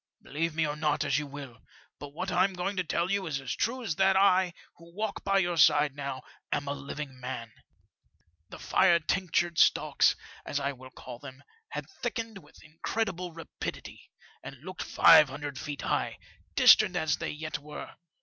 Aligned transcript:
"Believe 0.23 0.55
me 0.55 0.65
or 0.65 0.75
not 0.75 1.03
as 1.05 1.19
you 1.19 1.27
will, 1.27 1.59
but 1.99 2.09
what 2.09 2.31
I'm 2.31 2.53
going 2.53 2.75
to 2.77 2.83
tell 2.83 3.11
you 3.11 3.27
is 3.27 3.39
as 3.39 3.55
true 3.55 3.83
as 3.83 3.97
that 3.97 4.17
I, 4.17 4.51
who 4.77 4.91
walk 4.95 5.23
by 5.23 5.37
your 5.37 5.57
side 5.57 5.95
now, 5.95 6.23
am 6.51 6.67
a 6.67 6.73
living 6.73 7.19
man. 7.19 7.53
The 8.49 8.57
fire 8.57 8.97
tinctured 8.99 9.59
stalks, 9.59 10.15
as 10.43 10.59
I 10.59 10.71
will 10.71 10.89
call 10.89 11.19
them, 11.19 11.43
had 11.69 11.85
thickened 12.01 12.39
with 12.39 12.63
incredible 12.63 13.31
rapidity, 13.31 14.09
and 14.43 14.57
looked 14.63 14.81
five 14.81 15.29
hundred 15.29 15.59
feet 15.59 15.83
high, 15.83 16.17
distant 16.55 16.95
as 16.95 17.17
they 17.17 17.29
yet 17.29 17.59
were. 17.59 17.93